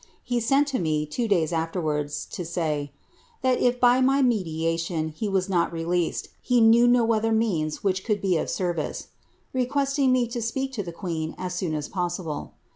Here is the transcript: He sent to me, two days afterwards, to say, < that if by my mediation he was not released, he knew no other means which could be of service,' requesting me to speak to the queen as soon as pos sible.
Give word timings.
He 0.23 0.39
sent 0.39 0.67
to 0.69 0.79
me, 0.79 1.05
two 1.05 1.27
days 1.27 1.53
afterwards, 1.53 2.25
to 2.31 2.43
say, 2.43 2.91
< 3.17 3.41
that 3.43 3.59
if 3.59 3.79
by 3.79 4.01
my 4.01 4.23
mediation 4.23 5.09
he 5.09 5.29
was 5.29 5.47
not 5.47 5.71
released, 5.71 6.29
he 6.41 6.59
knew 6.59 6.87
no 6.87 7.13
other 7.13 7.31
means 7.31 7.83
which 7.83 8.03
could 8.03 8.19
be 8.19 8.35
of 8.37 8.49
service,' 8.49 9.09
requesting 9.53 10.11
me 10.11 10.25
to 10.29 10.41
speak 10.41 10.73
to 10.73 10.81
the 10.81 10.91
queen 10.91 11.35
as 11.37 11.53
soon 11.53 11.75
as 11.75 11.87
pos 11.87 12.17
sible. 12.17 12.53